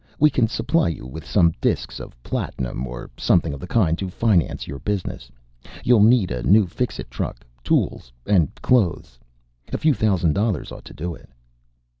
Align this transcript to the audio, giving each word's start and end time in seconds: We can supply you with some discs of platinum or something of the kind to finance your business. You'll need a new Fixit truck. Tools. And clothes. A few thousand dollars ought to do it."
We 0.19 0.31
can 0.31 0.47
supply 0.47 0.87
you 0.87 1.05
with 1.05 1.27
some 1.29 1.53
discs 1.61 1.99
of 1.99 2.17
platinum 2.23 2.87
or 2.87 3.11
something 3.17 3.53
of 3.53 3.59
the 3.59 3.67
kind 3.67 3.99
to 3.99 4.09
finance 4.09 4.65
your 4.65 4.79
business. 4.79 5.29
You'll 5.83 6.01
need 6.01 6.31
a 6.31 6.41
new 6.41 6.65
Fixit 6.65 7.07
truck. 7.11 7.45
Tools. 7.63 8.11
And 8.25 8.47
clothes. 8.63 9.19
A 9.71 9.77
few 9.77 9.93
thousand 9.93 10.33
dollars 10.33 10.71
ought 10.71 10.85
to 10.85 10.93
do 10.95 11.13
it." 11.13 11.29